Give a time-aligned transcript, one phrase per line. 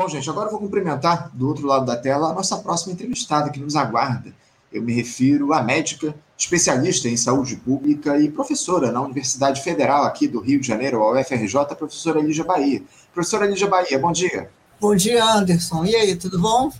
[0.00, 3.50] Bom, gente, agora eu vou cumprimentar do outro lado da tela a nossa próxima entrevistada
[3.50, 4.32] que nos aguarda.
[4.72, 10.26] Eu me refiro à médica, especialista em saúde pública e professora na Universidade Federal aqui
[10.26, 12.82] do Rio de Janeiro, a UFRJ, professora Lígia Bahia.
[13.12, 14.50] Professora Lígia Bahia, bom dia.
[14.80, 15.84] Bom dia, Anderson.
[15.84, 16.72] E aí, tudo bom?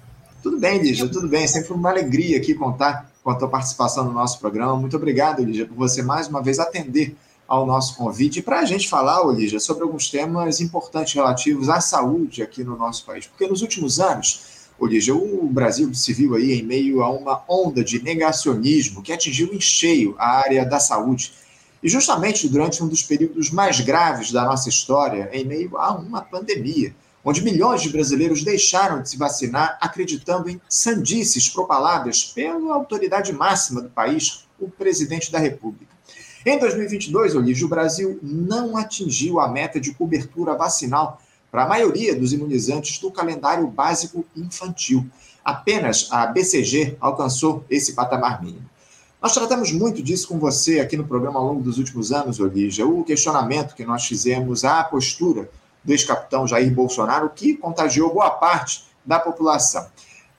[0.42, 1.46] Tudo bem, Lígia, tudo bem.
[1.46, 4.74] Sempre uma alegria aqui contar com a tua participação no nosso programa.
[4.76, 7.14] Muito obrigado, Lígia, por você mais uma vez atender
[7.50, 12.44] ao nosso convite para a gente falar, Olígia, sobre alguns temas importantes relativos à saúde
[12.44, 13.26] aqui no nosso país.
[13.26, 17.82] Porque nos últimos anos, Olígia, o Brasil se viu aí em meio a uma onda
[17.82, 21.32] de negacionismo que atingiu em cheio a área da saúde.
[21.82, 26.22] E justamente durante um dos períodos mais graves da nossa história, em meio a uma
[26.22, 33.32] pandemia, onde milhões de brasileiros deixaram de se vacinar acreditando em sandices propaladas pela autoridade
[33.32, 35.89] máxima do país, o presidente da República.
[36.44, 42.18] Em 2022, Olívio, o Brasil não atingiu a meta de cobertura vacinal para a maioria
[42.18, 45.06] dos imunizantes do calendário básico infantil.
[45.44, 48.64] Apenas a BCG alcançou esse patamar mínimo.
[49.20, 52.86] Nós tratamos muito disso com você aqui no programa ao longo dos últimos anos, Olígia,
[52.86, 55.50] o questionamento que nós fizemos à postura
[55.84, 59.86] do ex-capitão Jair Bolsonaro, que contagiou boa parte da população.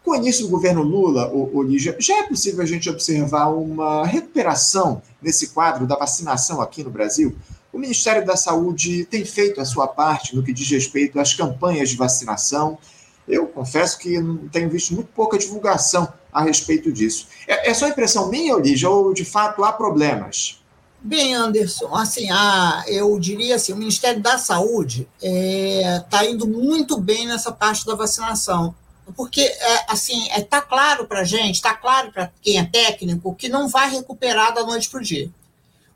[0.03, 4.05] Com o início do governo Lula, o, Lígia, já é possível a gente observar uma
[4.05, 7.35] recuperação nesse quadro da vacinação aqui no Brasil?
[7.71, 11.89] O Ministério da Saúde tem feito a sua parte no que diz respeito às campanhas
[11.89, 12.79] de vacinação.
[13.27, 14.15] Eu confesso que
[14.51, 17.27] tenho visto muito pouca divulgação a respeito disso.
[17.47, 20.59] É, é só impressão minha, Lígia, ou de fato há problemas?
[20.99, 26.47] Bem, Anderson, assim, a, eu diria assim, o Ministério da Saúde está é, tá indo
[26.47, 28.75] muito bem nessa parte da vacinação
[29.15, 33.35] porque é, assim está é, claro para a gente, está claro para quem é técnico
[33.35, 35.29] que não vai recuperar da noite para o dia.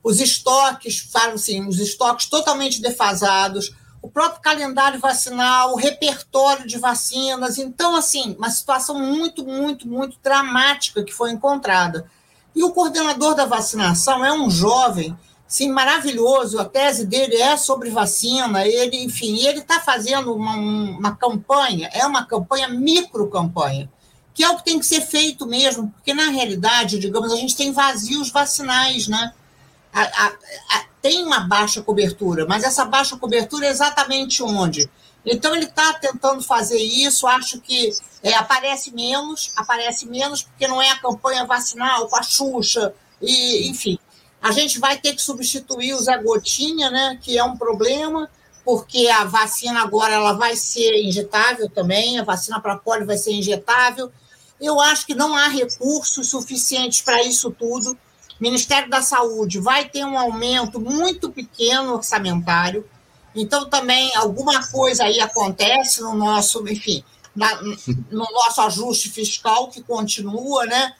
[0.04, 3.74] Os estoques, falam assim, os estoques totalmente defasados,
[4.06, 7.58] o próprio calendário vacinal, o repertório de vacinas.
[7.58, 12.08] Então, assim, uma situação muito, muito, muito dramática que foi encontrada.
[12.56, 15.18] E o coordenador da vacinação é um jovem
[15.48, 16.60] sim, maravilhoso.
[16.60, 18.66] A tese dele é sobre vacina.
[18.66, 23.90] Ele, enfim, ele está fazendo uma, uma campanha, é uma campanha micro campanha,
[24.34, 27.56] que é o que tem que ser feito mesmo, porque na realidade, digamos, a gente
[27.56, 29.34] tem vazios vacinais, né?
[29.94, 34.90] A, a, a, tem uma baixa cobertura, mas essa baixa cobertura é exatamente onde?
[35.26, 37.92] Então ele está tentando fazer isso, acho que
[38.22, 43.70] é, aparece menos, aparece menos porque não é a campanha vacinal com a Xuxa, e,
[43.70, 43.98] enfim.
[44.46, 48.30] A gente vai ter que substituir o Zé Gotinha, né, que é um problema,
[48.64, 53.32] porque a vacina agora ela vai ser injetável também, a vacina para polio vai ser
[53.32, 54.12] injetável.
[54.62, 57.94] Eu acho que não há recursos suficientes para isso tudo.
[57.94, 57.98] O
[58.40, 62.88] Ministério da Saúde vai ter um aumento muito pequeno orçamentário.
[63.34, 67.04] Então, também, alguma coisa aí acontece no nosso, enfim,
[67.36, 67.60] na,
[68.12, 70.94] no nosso ajuste fiscal que continua, né?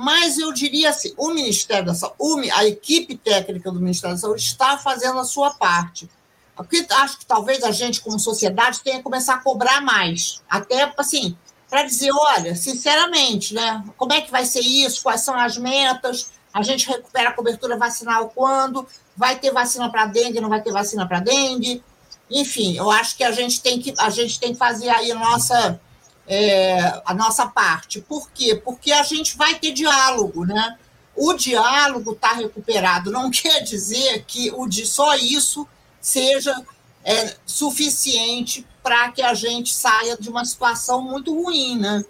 [0.00, 4.40] Mas eu diria assim, o Ministério da Saúde, a equipe técnica do Ministério da Saúde
[4.40, 6.08] está fazendo a sua parte.
[6.56, 10.40] Porque acho que talvez a gente, como sociedade, tenha que começar a cobrar mais.
[10.48, 11.36] Até, assim,
[11.68, 13.84] para dizer, olha, sinceramente, né?
[13.96, 15.02] Como é que vai ser isso?
[15.02, 16.30] Quais são as metas?
[16.54, 18.86] A gente recupera a cobertura vacinal quando?
[19.16, 21.82] Vai ter vacina para dengue, não vai ter vacina para dengue?
[22.30, 25.16] Enfim, eu acho que a gente tem que, a gente tem que fazer aí a
[25.16, 25.80] nossa
[26.28, 28.00] é, a nossa parte.
[28.02, 28.54] Por quê?
[28.62, 30.76] Porque a gente vai ter diálogo, né?
[31.16, 33.10] O diálogo está recuperado.
[33.10, 35.66] Não quer dizer que o de só isso
[36.00, 36.54] seja
[37.02, 42.04] é, suficiente para que a gente saia de uma situação muito ruim, né?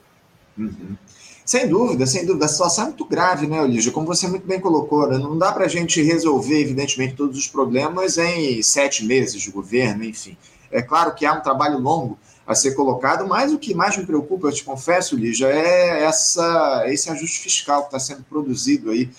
[0.56, 0.96] Uhum.
[1.44, 2.44] Sem dúvida, sem dúvida.
[2.44, 3.90] A situação é muito grave, né, Olígia?
[3.90, 5.16] Como você muito bem colocou, né?
[5.16, 10.04] não dá para a gente resolver, evidentemente, todos os problemas em sete meses de governo,
[10.04, 10.36] enfim.
[10.70, 14.06] É claro que há um trabalho longo a ser colocado, mas o que mais me
[14.06, 19.10] preocupa, eu te confesso, Lígia, é essa, esse ajuste fiscal que está sendo produzido aí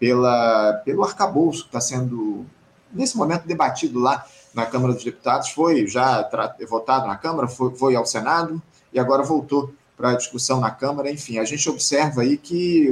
[0.00, 2.46] pela, pelo arcabouço que está sendo,
[2.90, 6.26] nesse momento, debatido lá na Câmara dos Deputados, foi já
[6.66, 8.60] votado na Câmara, foi, foi ao Senado
[8.90, 11.10] e agora voltou para a discussão na Câmara.
[11.10, 12.88] Enfim, a gente observa aí que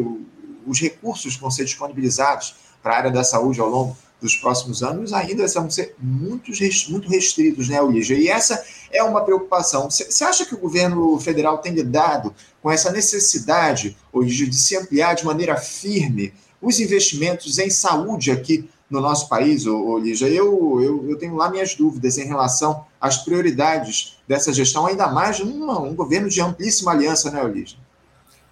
[0.67, 5.13] os recursos vão ser disponibilizados para a área da saúde ao longo dos próximos anos
[5.13, 6.51] ainda vão ser muito,
[6.89, 8.17] muito restritos, né, Lígia?
[8.17, 9.91] E essa é uma preocupação.
[9.91, 15.15] Você acha que o governo federal tem lidado com essa necessidade, hoje, de se ampliar
[15.15, 20.29] de maneira firme os investimentos em saúde aqui no nosso país, ô, Lígia?
[20.29, 25.41] Eu, eu, eu, tenho lá minhas dúvidas em relação às prioridades dessa gestão, ainda mais
[25.41, 27.79] num um governo de amplíssima aliança, né, Lígia?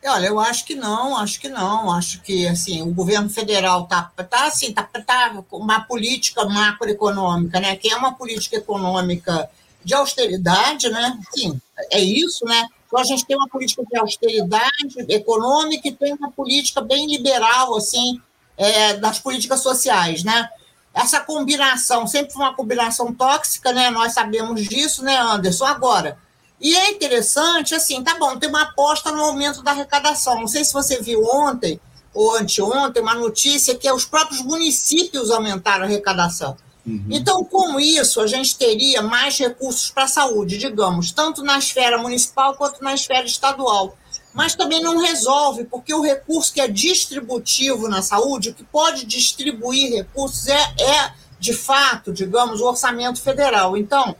[0.07, 1.91] Olha, eu acho que não, acho que não.
[1.91, 7.75] Acho que assim, o governo federal está tá, assim, tá, tá uma política macroeconômica, né?
[7.77, 9.49] Que é uma política econômica
[9.85, 11.19] de austeridade, né?
[11.35, 11.61] Sim,
[11.91, 12.69] é isso, né?
[12.87, 17.75] Então, a gente tem uma política de austeridade econômica e tem uma política bem liberal,
[17.77, 18.21] assim,
[18.57, 20.49] é, das políticas sociais, né?
[20.93, 23.91] Essa combinação, sempre foi uma combinação tóxica, né?
[23.91, 25.65] Nós sabemos disso, né, Anderson?
[25.65, 26.19] Agora,
[26.65, 30.41] e é interessante, assim, tá bom, tem uma aposta no aumento da arrecadação.
[30.41, 31.79] Não sei se você viu ontem
[32.15, 36.57] ou anteontem uma notícia que os próprios municípios aumentaram a arrecadação.
[36.87, 37.05] Uhum.
[37.11, 41.99] Então, com isso, a gente teria mais recursos para a saúde, digamos, tanto na esfera
[41.99, 43.95] municipal quanto na esfera estadual.
[44.33, 49.05] Mas também não resolve, porque o recurso que é distributivo na saúde, o que pode
[49.05, 53.77] distribuir recursos é, é de fato, digamos, o orçamento federal.
[53.77, 54.17] Então,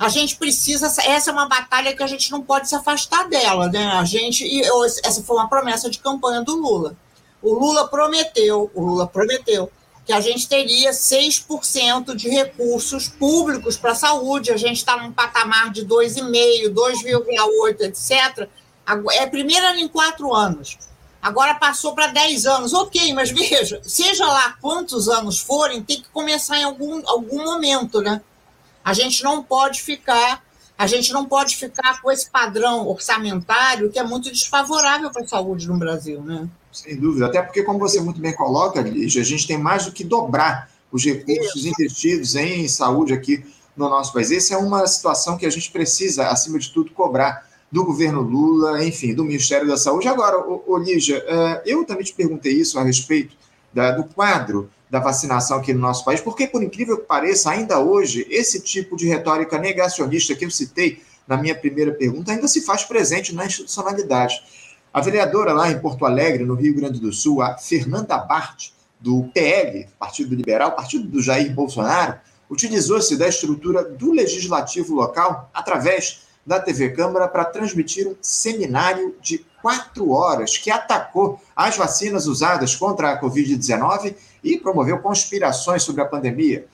[0.00, 0.86] a gente precisa.
[0.86, 3.86] Essa é uma batalha que a gente não pode se afastar dela, né?
[3.86, 4.46] A gente.
[4.46, 4.62] E
[5.04, 6.96] essa foi uma promessa de campanha do Lula.
[7.42, 9.70] O Lula prometeu, o Lula prometeu
[10.06, 15.12] que a gente teria 6% de recursos públicos para a saúde, a gente está num
[15.12, 18.48] patamar de 2,5%, 2,8%, etc.
[19.12, 20.78] É primeiro em quatro anos.
[21.20, 22.72] Agora passou para 10 anos.
[22.72, 28.00] Ok, mas veja, seja lá quantos anos forem, tem que começar em algum, algum momento,
[28.00, 28.22] né?
[28.84, 30.42] A gente não pode ficar,
[30.76, 35.28] a gente não pode ficar com esse padrão orçamentário que é muito desfavorável para a
[35.28, 36.48] saúde no Brasil, né?
[36.72, 39.92] Sem dúvida, até porque, como você muito bem coloca, Lígia, a gente tem mais do
[39.92, 43.44] que dobrar os recursos investidos em saúde aqui
[43.76, 44.30] no nosso país.
[44.30, 48.84] Essa é uma situação que a gente precisa, acima de tudo, cobrar do governo Lula,
[48.84, 50.08] enfim, do Ministério da Saúde.
[50.08, 53.36] Agora, ô, Lígia, é, eu também te perguntei isso a respeito
[53.72, 57.78] da, do quadro da vacinação aqui no nosso país, porque, por incrível que pareça, ainda
[57.78, 62.60] hoje, esse tipo de retórica negacionista que eu citei na minha primeira pergunta ainda se
[62.62, 64.42] faz presente na institucionalidade.
[64.92, 69.30] A vereadora lá em Porto Alegre, no Rio Grande do Sul, a Fernanda Bart, do
[69.32, 72.18] PL, Partido Liberal, partido do Jair Bolsonaro,
[72.50, 79.46] utilizou-se da estrutura do legislativo local através da TV Câmara para transmitir um seminário de
[79.62, 86.06] quatro horas que atacou as vacinas usadas contra a Covid-19 e promoveu conspirações sobre a
[86.06, 86.66] pandemia.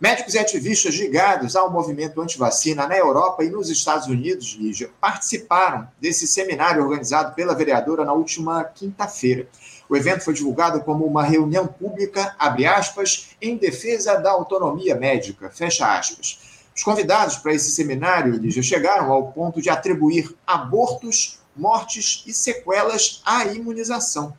[0.00, 5.88] Médicos e ativistas ligados ao movimento anti-vacina na Europa e nos Estados Unidos, Lígia, participaram
[6.00, 9.48] desse seminário organizado pela vereadora na última quinta-feira.
[9.88, 15.50] O evento foi divulgado como uma reunião pública, abre aspas, em defesa da autonomia médica,
[15.50, 16.38] fecha aspas.
[16.76, 23.20] Os convidados para esse seminário, Lígia, chegaram ao ponto de atribuir abortos, mortes e sequelas
[23.26, 24.32] à imunização.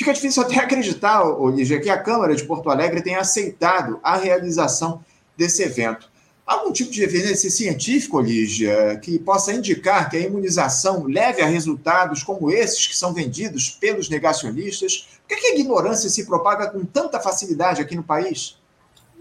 [0.00, 5.04] Fica difícil até acreditar, Olívia, que a Câmara de Porto Alegre tenha aceitado a realização
[5.36, 6.10] desse evento.
[6.46, 12.22] Algum tipo de evidência científica, Olívia, que possa indicar que a imunização leve a resultados
[12.22, 15.06] como esses que são vendidos pelos negacionistas?
[15.28, 18.56] Por que a ignorância se propaga com tanta facilidade aqui no país?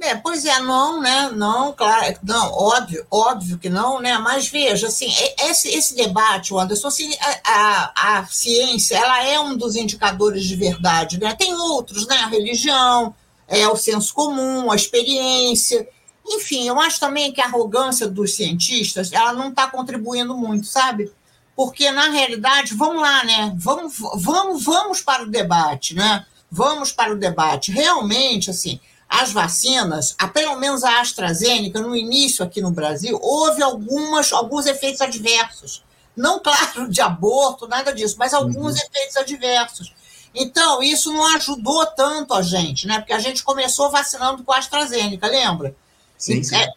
[0.02, 1.30] É, pois é, não, né?
[1.36, 4.18] Não, claro, não, óbvio, óbvio que não, né?
[4.18, 9.58] Mas veja, assim, esse, esse debate, Anderson, assim, a, a, a, ciência, ela é um
[9.58, 11.36] dos indicadores de verdade, né?
[11.36, 12.16] Tem outros, né?
[12.16, 13.14] A religião,
[13.46, 15.86] é o senso comum, a experiência.
[16.26, 21.12] Enfim, eu acho também que a arrogância dos cientistas, ela não está contribuindo muito, sabe?
[21.56, 23.54] Porque, na realidade, vamos lá, né?
[23.58, 26.26] Vamos, vamos, vamos para o debate, né?
[26.50, 27.72] Vamos para o debate.
[27.72, 33.64] Realmente, assim, as vacinas, a, pelo menos a AstraZeneca, no início aqui no Brasil, houve
[33.64, 35.84] algumas, alguns efeitos adversos.
[36.16, 38.86] Não, claro, de aborto, nada disso, mas alguns uhum.
[38.86, 39.94] efeitos adversos.
[40.36, 43.00] Então, isso não ajudou tanto a gente, né?
[43.00, 45.76] Porque a gente começou vacinando com a AstraZeneca, lembra?
[46.16, 46.56] Sim, sim.
[46.56, 46.68] É,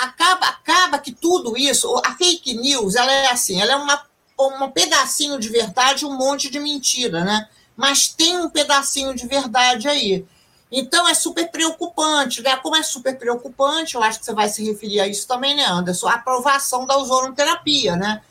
[0.00, 4.02] acaba, acaba que tudo isso, a fake news, ela é assim, ela é uma,
[4.38, 7.48] um pedacinho de verdade um monte de mentira, né?
[7.76, 10.26] Mas tem um pedacinho de verdade aí.
[10.70, 12.56] Então é super preocupante, né?
[12.56, 15.64] Como é super preocupante, eu acho que você vai se referir a isso também, né,
[15.64, 16.08] Anderson?
[16.08, 18.22] A aprovação da ozonoterapia, né?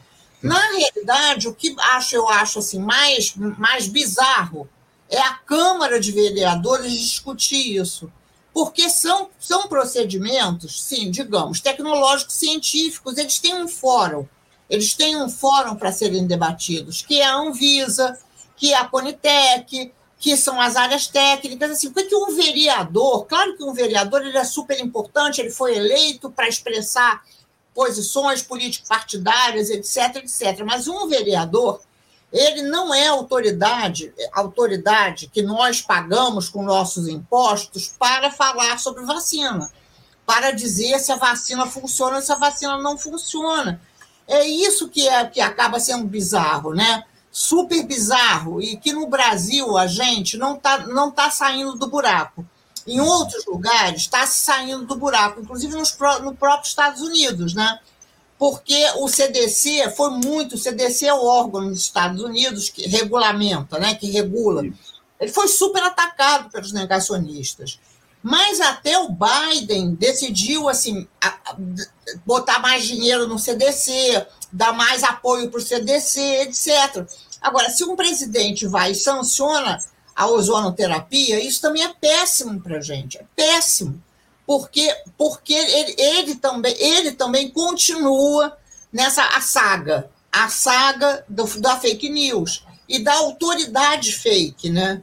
[0.41, 4.69] Na realidade, o que acho, eu acho assim, mais, mais bizarro
[5.09, 8.11] é a Câmara de Vereadores discutir isso.
[8.53, 14.27] Porque são, são procedimentos, sim, digamos, tecnológicos científicos, eles têm um fórum,
[14.69, 18.17] eles têm um fórum para serem debatidos, que é a Anvisa,
[18.55, 23.55] que é a Conitec, que são as áreas técnicas, assim, o que um vereador, claro
[23.55, 27.23] que um vereador ele é super importante, ele foi eleito para expressar
[27.73, 31.79] posições político-partidárias, etc, etc, mas um vereador,
[32.33, 39.69] ele não é autoridade, autoridade que nós pagamos com nossos impostos para falar sobre vacina,
[40.25, 43.79] para dizer se a vacina funciona ou se a vacina não funciona.
[44.27, 47.05] É isso que, é, que acaba sendo bizarro, né?
[47.37, 52.43] Super bizarro e que no Brasil a gente não está não tá saindo do buraco.
[52.87, 57.77] Em outros lugares está se saindo do buraco, inclusive nos, no próprio Estados Unidos, né?
[58.39, 63.77] porque o CDC foi muito, o CDC é o órgão dos Estados Unidos que regulamenta,
[63.77, 64.63] né, que regula.
[65.19, 67.79] Ele foi super atacado pelos negacionistas.
[68.21, 71.07] Mas até o Biden decidiu assim
[72.25, 77.07] botar mais dinheiro no CDC, dar mais apoio para o CDC, etc.
[77.41, 79.79] Agora, se um presidente vai e sanciona
[80.15, 84.01] a ozonoterapia, isso também é péssimo para a gente, é péssimo,
[84.45, 88.57] porque, porque ele, ele, também, ele também continua
[88.91, 95.01] nessa a saga, a saga do, da fake news e da autoridade fake, né?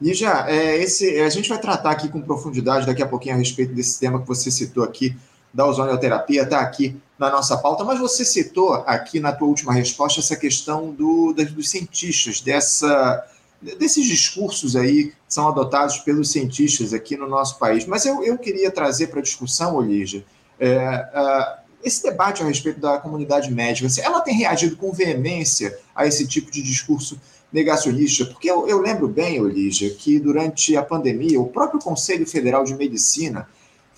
[0.00, 3.74] Lígia, é, esse, a gente vai tratar aqui com profundidade daqui a pouquinho a respeito
[3.74, 5.16] desse tema que você citou aqui,
[5.58, 10.20] da ozonioterapia, está aqui na nossa pauta, mas você citou aqui na tua última resposta
[10.20, 13.26] essa questão do, dos cientistas, dessa,
[13.60, 17.84] desses discursos aí que são adotados pelos cientistas aqui no nosso país.
[17.86, 20.24] Mas eu, eu queria trazer para a discussão, Olígia,
[20.60, 23.88] é, é, esse debate a respeito da comunidade médica.
[24.00, 27.20] Ela tem reagido com veemência a esse tipo de discurso
[27.52, 32.62] negacionista, porque eu, eu lembro bem, Olígia, que durante a pandemia, o próprio Conselho Federal
[32.62, 33.48] de Medicina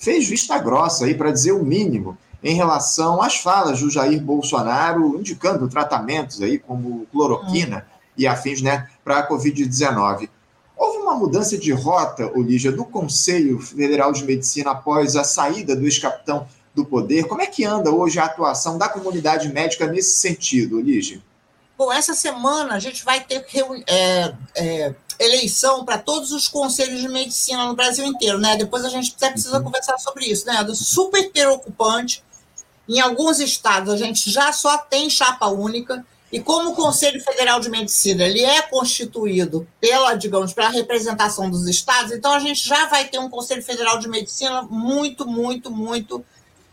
[0.01, 5.21] fez vista grossa aí, para dizer o mínimo, em relação às falas do Jair Bolsonaro
[5.21, 7.99] indicando tratamentos aí como cloroquina hum.
[8.17, 10.29] e afins, né, para a Covid-19.
[10.75, 15.85] Houve uma mudança de rota, Olígia, do Conselho Federal de Medicina após a saída do
[15.85, 17.27] ex-capitão do poder.
[17.27, 21.21] Como é que anda hoje a atuação da comunidade médica nesse sentido, Olígia?
[21.81, 23.43] Bom, essa semana a gente vai ter
[23.87, 28.55] é, é, eleição para todos os conselhos de medicina no Brasil inteiro, né?
[28.55, 29.65] Depois a gente até precisa uhum.
[29.65, 30.63] conversar sobre isso, né?
[30.75, 32.23] Super preocupante.
[32.87, 36.05] Em alguns estados a gente já só tem chapa única.
[36.31, 41.67] E como o Conselho Federal de Medicina ele é constituído pela, digamos, pela representação dos
[41.67, 46.23] estados, então a gente já vai ter um Conselho Federal de Medicina muito, muito, muito,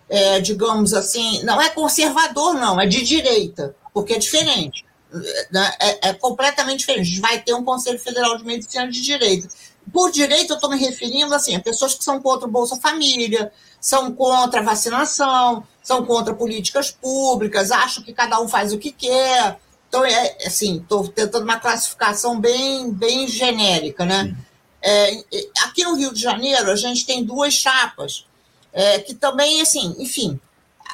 [0.10, 4.86] é, digamos assim, não é conservador, não, é de direita, porque é diferente.
[5.52, 7.02] Né, é, é, completamente diferente.
[7.02, 9.48] A gente vai ter um Conselho Federal de Medicina de Direito.
[9.92, 13.52] Por direito, eu estou me referindo assim, a pessoas que são contra o Bolsa Família,
[13.80, 18.92] são contra a vacinação, são contra políticas públicas, acham que cada um faz o que
[18.92, 19.58] quer.
[19.88, 24.36] Então, é assim, estou tentando uma classificação bem, bem genérica, né?
[24.82, 25.24] É,
[25.64, 28.26] aqui no Rio de Janeiro, a gente tem duas chapas,
[28.74, 30.40] é, que também, assim, enfim,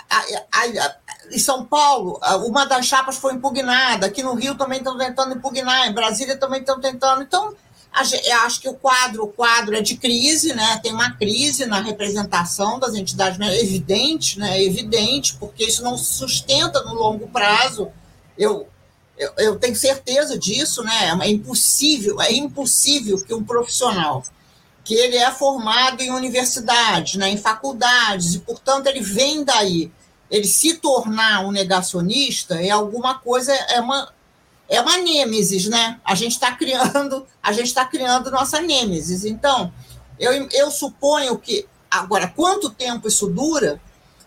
[0.10, 0.96] a, a, a,
[1.31, 5.87] em São Paulo, uma das chapas foi impugnada, aqui no Rio também estão tentando impugnar,
[5.87, 7.21] em Brasília também estão tentando.
[7.21, 7.55] Então,
[7.93, 10.79] acho que o quadro, o quadro é de crise, né?
[10.81, 14.57] Tem uma crise na representação das entidades, é evidente, né?
[14.57, 17.91] É evidente, porque isso não se sustenta no longo prazo.
[18.37, 18.67] Eu,
[19.17, 21.17] eu, eu tenho certeza disso, né?
[21.21, 24.23] É impossível, é impossível que um profissional
[24.83, 29.89] que ele é formado em universidades, né, em faculdades, e, portanto, ele vem daí
[30.33, 34.11] ele se tornar um negacionista é alguma coisa, é uma,
[34.67, 36.01] é uma nêmesis, né?
[36.03, 39.25] A gente está criando, a gente está criando nossa nêmesis.
[39.25, 39.71] Então,
[40.19, 43.79] eu, eu suponho que agora quanto tempo isso dura,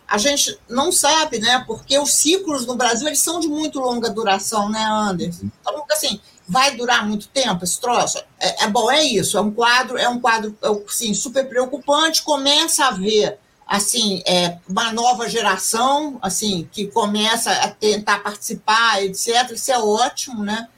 [0.06, 1.64] a gente não sabe, né?
[1.66, 5.50] Porque os ciclos no Brasil eles são de muito longa duração, né, Anderson?
[5.60, 8.18] Então, assim, vai durar muito tempo esse troço?
[8.38, 9.36] É, é bom, é isso.
[9.36, 10.56] É um quadro, é um quadro,
[10.88, 12.22] assim, super preocupante.
[12.22, 19.50] Começa a ver assim, é, uma nova geração, assim, que começa a tentar participar, etc.
[19.52, 20.68] Isso é ótimo, né?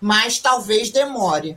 [0.00, 1.56] Mas talvez demore.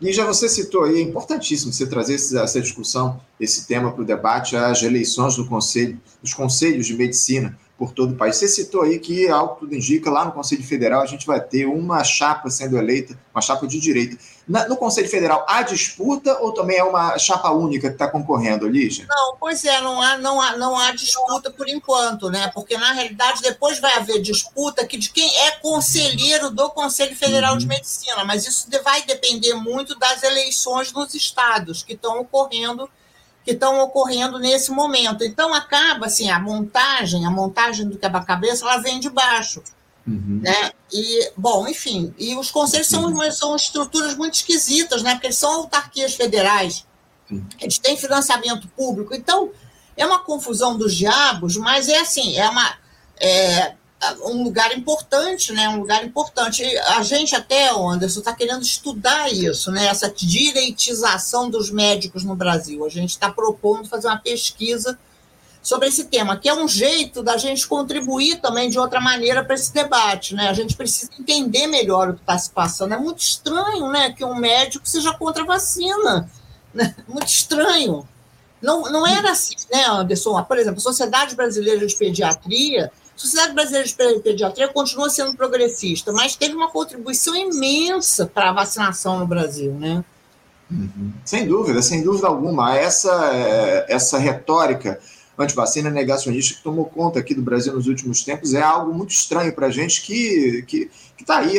[0.00, 4.06] E já você citou aí, é importantíssimo você trazer essa discussão, esse tema para o
[4.06, 8.36] debate, as eleições do conselho, dos conselhos de medicina por todo o país.
[8.36, 11.64] Você citou aí que, que tudo indica, lá no Conselho Federal a gente vai ter
[11.64, 14.18] uma chapa sendo eleita, uma chapa de direita.
[14.46, 18.68] Na, no Conselho Federal há disputa ou também é uma chapa única que está concorrendo,
[18.68, 19.06] Lígia?
[19.08, 22.50] Não, pois é, não há, não, há, não há disputa por enquanto, né?
[22.52, 27.54] Porque, na realidade, depois vai haver disputa que de quem é conselheiro do Conselho Federal
[27.54, 27.58] uhum.
[27.60, 32.90] de Medicina, mas isso vai depender muito das eleições nos estados que estão ocorrendo
[33.50, 35.24] que estão ocorrendo nesse momento.
[35.24, 39.60] Então acaba assim a montagem, a montagem do quebra-cabeça, ela vem de baixo.
[40.06, 40.40] Uhum.
[40.42, 40.72] Né?
[40.92, 45.12] E, bom, enfim, e os conselhos são, são estruturas muito esquisitas, né?
[45.12, 46.86] porque eles são autarquias federais,
[47.30, 47.44] uhum.
[47.60, 49.50] eles têm financiamento público, então
[49.96, 52.74] é uma confusão dos diabos, mas é assim, é uma.
[53.20, 53.74] É,
[54.24, 55.68] um lugar importante, né?
[55.68, 56.64] Um lugar importante.
[56.78, 59.86] A gente até, Anderson, está querendo estudar isso, né?
[59.86, 62.84] Essa direitização dos médicos no Brasil.
[62.84, 64.98] A gente está propondo fazer uma pesquisa
[65.62, 69.54] sobre esse tema, que é um jeito da gente contribuir também de outra maneira para
[69.54, 70.48] esse debate, né?
[70.48, 72.94] A gente precisa entender melhor o que está se passando.
[72.94, 76.30] É muito estranho, né, que um médico seja contra a vacina.
[76.72, 76.94] Né?
[77.06, 78.08] Muito estranho.
[78.62, 80.42] Não, não era assim, né, Anderson?
[80.44, 86.34] Por exemplo, a Sociedade Brasileira de Pediatria Sociedade Brasileira de Pediatria continua sendo progressista, mas
[86.34, 90.02] teve uma contribuição imensa para a vacinação no Brasil, né?
[90.70, 91.12] Uhum.
[91.22, 92.74] Sem dúvida, sem dúvida alguma.
[92.74, 94.98] Essa, é, essa retórica
[95.38, 99.54] antivacina negacionista que tomou conta aqui do Brasil nos últimos tempos é algo muito estranho
[99.54, 101.58] para a gente que está aí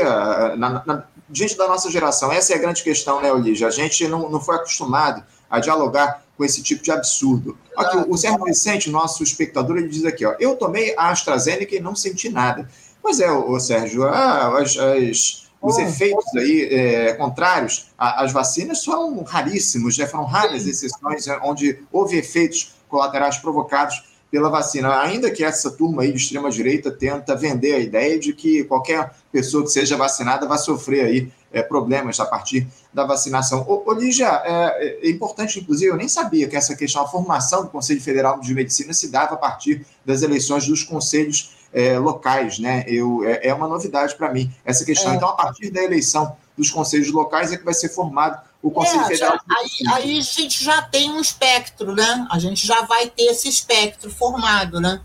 [0.58, 2.32] na, na, diante da nossa geração.
[2.32, 3.68] Essa é a grande questão, né, Olígia?
[3.68, 7.58] A gente não, não foi acostumado a dialogar com esse tipo de absurdo.
[7.78, 11.80] Aqui, o Sérgio Vicente, nosso espectador, ele diz aqui, ó, eu tomei a AstraZeneca e
[11.80, 12.68] não senti nada.
[13.02, 18.84] Pois é, o Sérgio, ah, as, as, os oh, efeitos aí é, contrários às vacinas
[18.84, 20.10] são raríssimos, já né?
[20.10, 25.02] foram raras exceções onde houve efeitos colaterais provocados pela vacina.
[25.02, 29.14] Ainda que essa turma aí de extrema direita tenta vender a ideia de que qualquer
[29.32, 33.66] pessoa que seja vacinada vai sofrer aí é, problemas a partir da vacinação.
[33.68, 37.70] Ô, Lígia, é, é, importante, inclusive, eu nem sabia que essa questão, a formação do
[37.70, 42.84] Conselho Federal de Medicina se dava a partir das eleições dos conselhos é, locais, né?
[42.88, 45.14] Eu, é, é uma novidade para mim essa questão.
[45.14, 45.16] É.
[45.16, 49.02] Então, a partir da eleição dos conselhos locais é que vai ser formado o Conselho
[49.02, 49.34] é, Federal.
[49.34, 52.28] Já, aí, aí, a gente já tem um espectro, né?
[52.30, 55.02] A gente já vai ter esse espectro formado, né?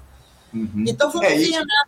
[0.53, 0.85] Uhum.
[0.87, 1.85] Então vamos é, ver, e, né?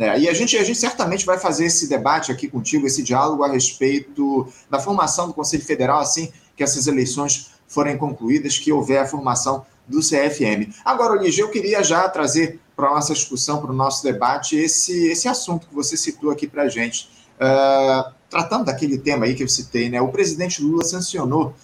[0.00, 3.44] É, e a gente, a gente certamente vai fazer esse debate aqui contigo, esse diálogo
[3.44, 8.98] a respeito da formação do Conselho Federal, assim que essas eleições forem concluídas, que houver
[8.98, 10.72] a formação do CFM.
[10.86, 15.08] Agora, Olígia, eu queria já trazer para a nossa discussão, para o nosso debate, esse,
[15.08, 17.10] esse assunto que você citou aqui para a gente.
[17.36, 20.00] Uh, tratando daquele tema aí que eu citei, né?
[20.00, 21.54] O presidente Lula sancionou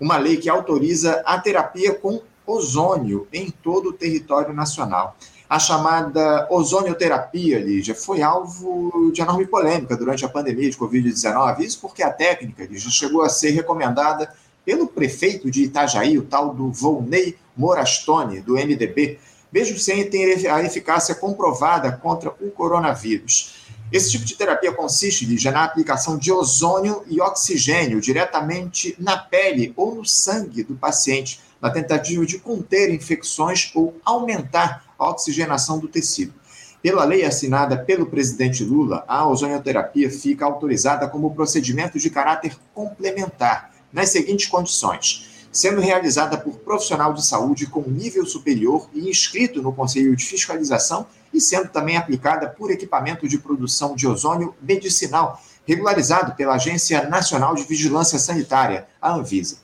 [0.00, 5.16] uma lei que autoriza a terapia com ozônio em todo o território nacional.
[5.54, 11.60] A chamada ozonioterapia, Lígia, foi alvo de enorme polêmica durante a pandemia de Covid-19.
[11.60, 14.34] Isso porque a técnica, Lígia, chegou a ser recomendada
[14.64, 19.20] pelo prefeito de Itajaí, o tal do Volney Morastone, do MDB,
[19.52, 23.68] mesmo sem ter a eficácia comprovada contra o coronavírus.
[23.92, 29.72] Esse tipo de terapia consiste, Lígia, na aplicação de ozônio e oxigênio diretamente na pele
[29.76, 35.88] ou no sangue do paciente, na tentativa de conter infecções ou aumentar a oxigenação do
[35.88, 36.34] tecido.
[36.82, 43.72] Pela lei assinada pelo presidente Lula, a ozonioterapia fica autorizada como procedimento de caráter complementar,
[43.90, 49.72] nas seguintes condições: sendo realizada por profissional de saúde com nível superior e inscrito no
[49.72, 56.34] Conselho de Fiscalização e sendo também aplicada por equipamento de produção de ozônio medicinal, regularizado
[56.34, 59.63] pela Agência Nacional de Vigilância Sanitária, a Anvisa.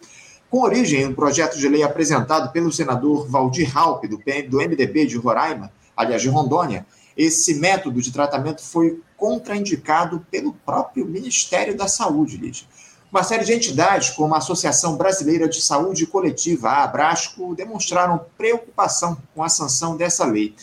[0.50, 5.06] Com origem em um projeto de lei apresentado pelo senador Valdir Halpe, do, do MDB
[5.06, 6.84] de Roraima, aliás, de Rondônia,
[7.16, 12.66] esse método de tratamento foi contraindicado pelo próprio Ministério da Saúde, Lídia.
[13.12, 19.18] Uma série de entidades, como a Associação Brasileira de Saúde Coletiva, a Abrasco, demonstraram preocupação
[19.34, 20.54] com a sanção dessa lei.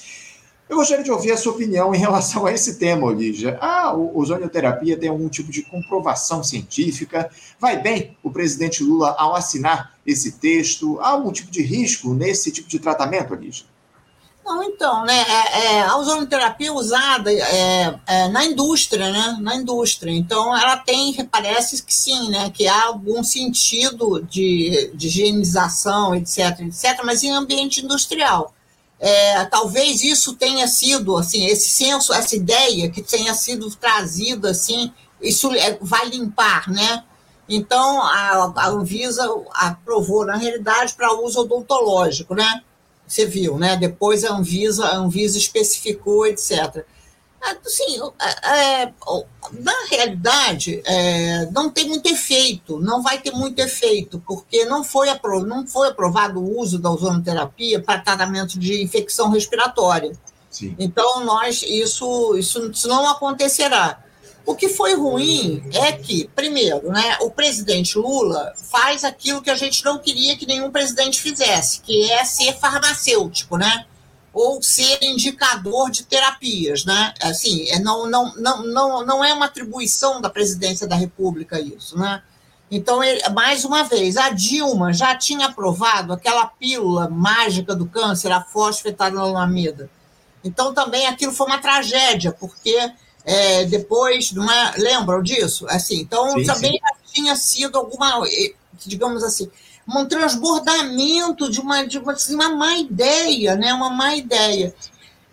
[0.69, 3.57] Eu gostaria de ouvir a sua opinião em relação a esse tema, Olígia.
[3.61, 7.29] A ozonioterapia tem algum tipo de comprovação científica?
[7.57, 10.99] Vai bem o presidente Lula ao assinar esse texto?
[10.99, 13.65] Há algum tipo de risco nesse tipo de tratamento, Olígia?
[14.47, 20.11] Não, então, né, é, é, a ozonoterapia usada é, é, na indústria, né, na indústria.
[20.11, 26.61] Então, ela tem, parece que sim, né, que há algum sentido de, de higienização, etc,
[26.61, 28.53] etc, mas em ambiente industrial.
[28.99, 34.91] É, talvez isso tenha sido, assim, esse senso, essa ideia que tenha sido trazida, assim,
[35.21, 37.03] isso é, vai limpar, né?
[37.47, 42.61] Então, a, a Anvisa aprovou, na realidade, para uso odontológico, né?
[43.07, 43.77] Você viu, né?
[43.77, 46.83] Depois a Anvisa, a Anvisa especificou, etc.
[47.39, 47.99] Assim,
[48.43, 48.91] é,
[49.53, 55.09] na realidade, é, não tem muito efeito, não vai ter muito efeito, porque não foi,
[55.09, 60.11] apro não foi aprovado o uso da ozonoterapia para tratamento de infecção respiratória.
[60.49, 60.75] Sim.
[60.79, 64.03] Então, nós, isso, isso, isso não acontecerá.
[64.45, 69.55] O que foi ruim é que, primeiro, né, o presidente Lula faz aquilo que a
[69.55, 73.85] gente não queria que nenhum presidente fizesse, que é ser farmacêutico, né?
[74.37, 77.11] Ou ser indicador de terapias, né?
[77.23, 81.97] Assim, é, não, não, não, não, não é uma atribuição da presidência da República isso,
[81.97, 82.21] né?
[82.69, 88.31] Então, ele, mais uma vez, a Dilma já tinha aprovado aquela pílula mágica do câncer,
[88.31, 89.89] a fosfetanolamida.
[90.43, 92.77] Então, também aquilo foi uma tragédia, porque
[93.25, 95.65] é, depois, não é, lembram disso?
[95.67, 97.11] Assim, então, sim, também sim.
[97.11, 98.21] tinha sido alguma,
[98.85, 99.49] digamos assim,
[99.95, 103.73] um transbordamento de uma, de uma, assim, uma má ideia, né?
[103.73, 104.73] Uma má ideia.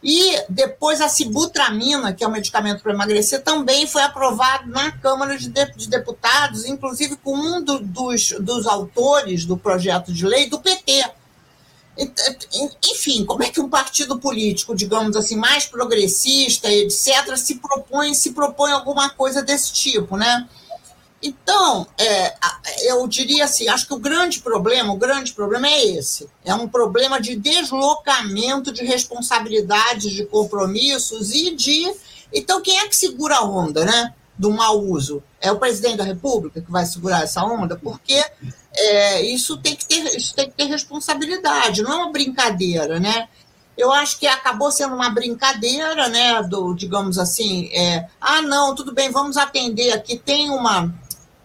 [0.03, 5.39] E depois a sibutramina, que é um medicamento para emagrecer, também foi aprovado na Câmara
[5.39, 10.61] de, de Deputados, inclusive com um do, dos, dos autores do projeto de lei do
[10.61, 11.11] PT.
[12.85, 18.33] Enfim, como é que um partido político, digamos assim, mais progressista, etc., se propõe, se
[18.33, 20.47] propõe alguma coisa desse tipo, né?
[21.27, 22.35] Então, é,
[22.83, 26.29] eu diria assim, acho que o grande problema, o grande problema é esse.
[26.45, 31.91] É um problema de deslocamento de responsabilidades, de compromissos e de.
[32.31, 34.13] Então, quem é que segura a onda, né?
[34.37, 35.23] Do mau uso?
[35.41, 38.23] É o presidente da República que vai segurar essa onda, porque
[38.77, 43.29] é, isso, tem que ter, isso tem que ter responsabilidade, não é uma brincadeira, né?
[43.77, 48.95] eu acho que acabou sendo uma brincadeira, né, do, digamos assim, é, ah, não, tudo
[48.95, 50.95] bem, vamos atender aqui, tem uma,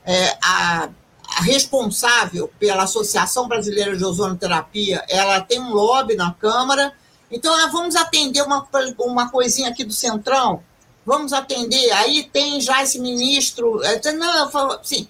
[0.09, 0.89] é, a,
[1.37, 6.91] a, responsável pela Associação Brasileira de Ozonoterapia, ela tem um lobby na Câmara,
[7.29, 8.67] então ah, vamos atender uma,
[8.97, 10.63] uma coisinha aqui do Centrão,
[11.05, 15.07] vamos atender, aí tem já esse ministro, é, não, assim,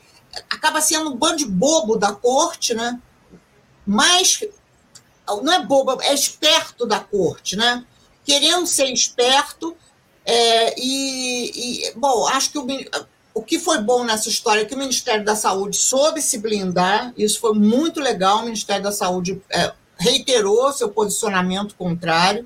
[0.50, 3.00] acaba sendo um bando de bobo da corte, né?
[3.88, 4.44] Mas
[5.42, 7.86] não é bobo, é esperto da corte, né?
[8.26, 9.78] Querendo ser esperto,
[10.26, 12.68] é, e, e, bom, acho que o,
[13.40, 17.14] o que foi bom nessa história é que o Ministério da Saúde soube se blindar,
[17.18, 18.40] isso foi muito legal.
[18.40, 22.46] O Ministério da Saúde é, reiterou seu posicionamento contrário,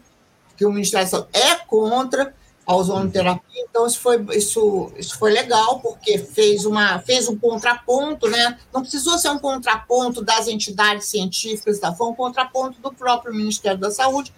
[0.56, 2.32] que o Ministério da Saúde é contra
[2.63, 8.29] a ozonoterapia, então isso foi, isso, isso foi legal, porque fez, uma, fez um contraponto,
[8.29, 8.60] né?
[8.71, 11.91] não precisou ser um contraponto das entidades científicas, tá?
[11.91, 14.32] foi um contraponto do próprio Ministério da Saúde.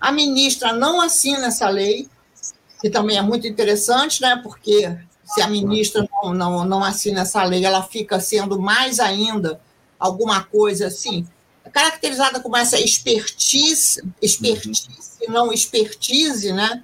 [0.00, 2.08] A ministra não assina essa lei,
[2.80, 4.40] que também é muito interessante, né?
[4.42, 4.96] porque
[5.28, 9.60] se a ministra não, não, não assina essa lei, ela fica sendo mais ainda
[9.98, 11.26] alguma coisa assim,
[11.72, 14.88] caracterizada como essa expertise, expertise,
[15.26, 15.32] uhum.
[15.32, 16.82] não expertise, né?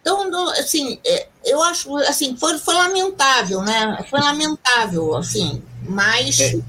[0.00, 4.04] Então, assim, é, eu acho, assim, foi, foi lamentável, né?
[4.08, 6.38] Foi lamentável, assim, mas...
[6.40, 6.60] É,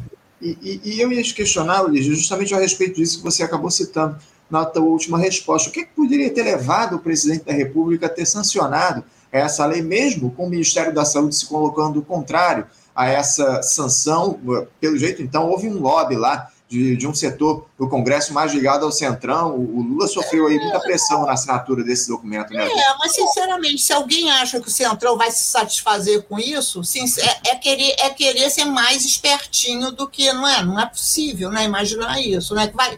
[0.41, 4.17] e, e, eu ia te questionar, Lígia, justamente a respeito disso que você acabou citando
[4.49, 5.69] na tua última resposta.
[5.69, 9.65] O que, é que poderia ter levado o presidente da República a ter sancionado essa
[9.65, 14.39] lei, mesmo com o Ministério da Saúde se colocando contrário a essa sanção.
[14.79, 18.83] Pelo jeito, então, houve um lobby lá de, de um setor do Congresso mais ligado
[18.83, 19.55] ao Centrão.
[19.55, 22.67] O, o Lula sofreu aí muita pressão na assinatura desse documento, né?
[22.67, 27.05] É, mas sinceramente, se alguém acha que o Centrão vai se satisfazer com isso, sim,
[27.19, 30.63] é, é, querer, é querer ser mais espertinho do que não é.
[30.63, 31.63] Não é possível, né?
[31.63, 32.67] Imaginar isso, né?
[32.67, 32.97] Que vai,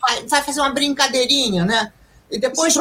[0.00, 1.92] vai, vai fazer uma brincadeirinha, né?
[2.30, 2.72] E depois.
[2.72, 2.80] Sim,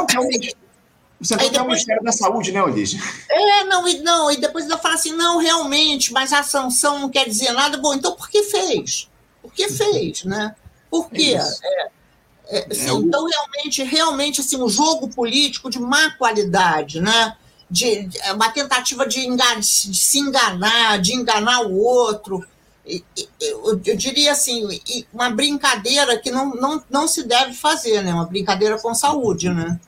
[1.20, 1.62] você não depois...
[1.62, 3.00] o Ministério da Saúde, né, Olígia?
[3.30, 7.10] É, não, e, não, e depois ainda fala assim, não, realmente, mas a sanção não
[7.10, 7.78] quer dizer nada.
[7.78, 9.10] Bom, então por que fez?
[9.42, 10.56] Por que fez, né?
[10.90, 11.36] Por quê?
[11.36, 11.90] É,
[12.58, 17.36] é, assim, é, então, realmente, realmente, assim, um jogo político de má qualidade, né?
[17.70, 22.46] De, de é uma tentativa de, engan, de se enganar, de enganar o outro.
[23.40, 24.68] Eu, eu diria assim,
[25.14, 28.14] uma brincadeira que não, não, não se deve fazer, né?
[28.14, 29.80] Uma brincadeira com saúde, né?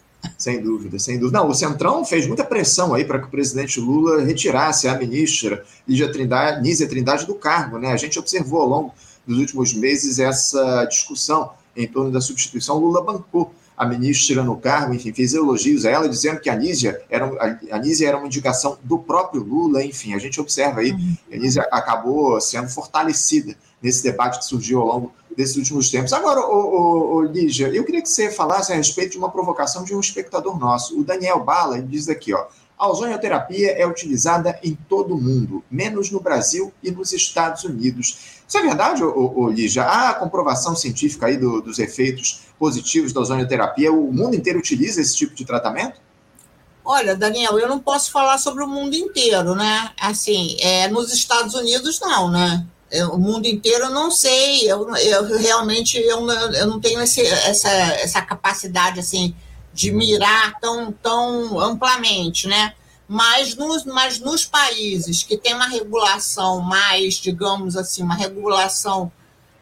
[0.41, 1.37] Sem dúvida, sem dúvida.
[1.37, 5.63] Não, o Centrão fez muita pressão aí para que o presidente Lula retirasse a ministra
[5.87, 7.77] Nízia Trindade, Nízia Trindade do cargo.
[7.77, 7.91] Né?
[7.91, 12.79] A gente observou ao longo dos últimos meses essa discussão em torno da substituição.
[12.79, 16.99] Lula bancou a ministra no cargo, enfim, fez elogios a ela, dizendo que a Nízia
[17.07, 17.29] era,
[17.71, 21.37] a Nízia era uma indicação do próprio Lula, enfim, a gente observa aí que a
[21.37, 26.13] Nízia acabou sendo fortalecida nesse debate que surgiu ao longo desses últimos tempos.
[26.13, 29.83] Agora, ô, ô, ô, Lígia, eu queria que você falasse a respeito de uma provocação
[29.83, 30.99] de um espectador nosso.
[30.99, 36.09] O Daniel Bala diz aqui, ó, a ozonioterapia é utilizada em todo o mundo, menos
[36.09, 38.41] no Brasil e nos Estados Unidos.
[38.47, 39.83] Isso é verdade, ô, ô, Lígia?
[39.83, 43.91] Há comprovação científica aí do, dos efeitos positivos da ozonioterapia?
[43.93, 46.01] O mundo inteiro utiliza esse tipo de tratamento?
[46.83, 49.91] Olha, Daniel, eu não posso falar sobre o mundo inteiro, né?
[49.99, 52.65] Assim, é, nos Estados Unidos, não, né?
[53.11, 57.69] O mundo inteiro eu não sei, eu, eu realmente eu, eu não tenho esse, essa,
[57.69, 59.33] essa capacidade assim
[59.73, 62.73] de mirar tão, tão amplamente, né?
[63.07, 69.11] Mas nos, mas nos países que tem uma regulação mais, digamos assim, uma regulação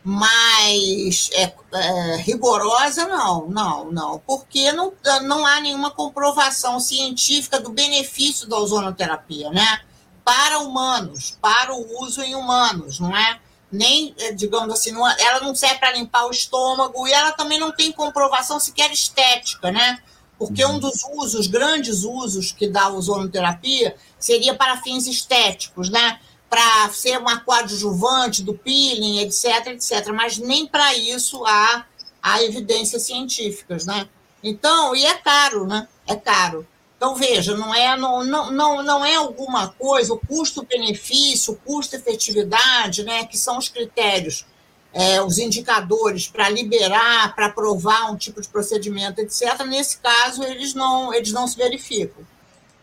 [0.03, 7.69] mais é, é, rigorosa, não, não, não, porque não, não há nenhuma comprovação científica do
[7.69, 9.81] benefício da ozonoterapia, né?
[10.29, 13.39] Para humanos, para o uso em humanos, não é?
[13.71, 17.59] Nem, eh, digamos assim, não, ela não serve para limpar o estômago e ela também
[17.59, 19.99] não tem comprovação sequer estética, né?
[20.37, 20.79] Porque um uhum.
[20.79, 26.19] dos usos, grandes usos que dá a ozonoterapia seria para fins estéticos, né?
[26.47, 30.09] Para ser uma coadjuvante do peeling, etc, etc.
[30.13, 31.87] Mas nem para isso há,
[32.21, 34.07] há evidências científicas, né?
[34.43, 35.87] Então, e é caro, né?
[36.05, 36.67] É caro.
[36.99, 43.37] Então, veja, não é, não, não, não é alguma coisa, o custo-benefício, custo-efetividade, né, que
[43.37, 44.45] são os critérios
[44.93, 50.73] é, os indicadores para liberar, para aprovar um tipo de procedimento, etc., nesse caso, eles
[50.73, 52.23] não, eles não se verificam.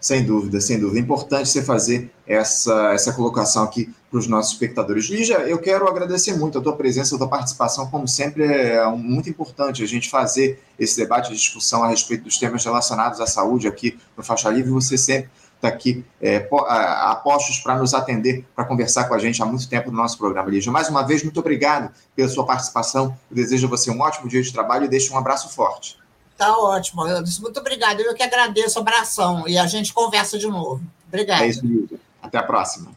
[0.00, 0.98] Sem dúvida, sem dúvida.
[1.00, 5.06] É importante você fazer essa, essa colocação aqui para os nossos espectadores.
[5.06, 9.28] Lígia, eu quero agradecer muito a tua presença, a tua participação, como sempre, é muito
[9.28, 13.68] importante a gente fazer esse debate, a discussão a respeito dos temas relacionados à saúde
[13.68, 14.70] aqui no Faixa Livre.
[14.70, 19.42] Você sempre está aqui é, a, postos para nos atender, para conversar com a gente
[19.42, 20.72] há muito tempo no nosso programa, Lígia.
[20.72, 23.16] Mais uma vez, muito obrigado pela sua participação.
[23.30, 25.98] Eu desejo a você um ótimo dia de trabalho e deixo um abraço forte.
[26.38, 27.02] Tá ótimo.
[27.40, 28.00] Muito obrigado.
[28.00, 30.82] Eu que agradeço abração e a gente conversa de novo.
[31.06, 31.42] Obrigado.
[31.42, 31.98] É isso, Lígia.
[32.22, 32.92] Até a próxima.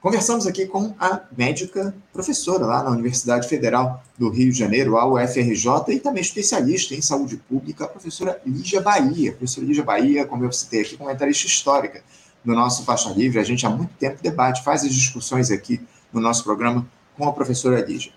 [0.00, 5.04] Conversamos aqui com a médica professora lá na Universidade Federal do Rio de Janeiro, a
[5.04, 9.30] UFRJ, e também especialista em saúde pública, a professora Lígia Bahia.
[9.30, 12.00] A professora Lígia Bahia, como eu citei aqui, comentarista histórica
[12.44, 13.40] do nosso Faixa Livre.
[13.40, 15.80] A gente há muito tempo debate, faz as discussões aqui
[16.12, 18.12] no nosso programa com a professora Lígia.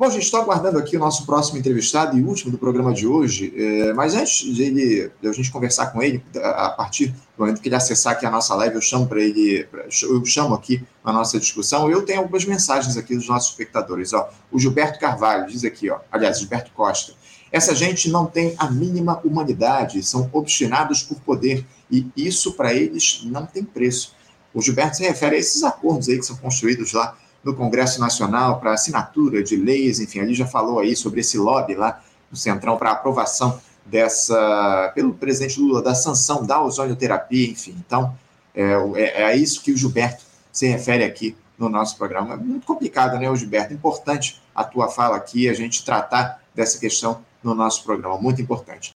[0.00, 3.52] Bom, gente, estou aguardando aqui o nosso próximo entrevistado e último do programa de hoje,
[3.54, 7.60] é, mas antes de, ele, de a gente conversar com ele, a partir do momento
[7.60, 9.68] que ele acessar aqui a nossa live, eu chamo para ele,
[10.02, 14.14] eu chamo aqui a nossa discussão, eu tenho algumas mensagens aqui dos nossos espectadores.
[14.14, 14.26] Ó.
[14.50, 17.12] O Gilberto Carvalho diz aqui, ó, aliás, Gilberto Costa,
[17.52, 23.20] essa gente não tem a mínima humanidade, são obstinados por poder, e isso para eles
[23.26, 24.14] não tem preço.
[24.54, 28.60] O Gilberto se refere a esses acordos aí que são construídos lá no Congresso Nacional
[28.60, 32.00] para assinatura de leis, enfim, ali já falou aí sobre esse lobby lá
[32.30, 37.74] do Centrão para aprovação dessa, pelo presidente Lula, da sanção da ozonioterapia, enfim.
[37.84, 38.14] Então,
[38.54, 40.22] é, é, é isso que o Gilberto
[40.52, 42.34] se refere aqui no nosso programa.
[42.34, 43.72] É muito complicado, né, Gilberto?
[43.72, 48.90] Importante a tua fala aqui, a gente tratar dessa questão no nosso programa, muito importante.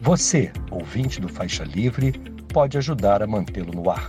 [0.00, 2.12] Você, ouvinte do Faixa Livre,
[2.52, 4.08] pode ajudar a mantê-lo no ar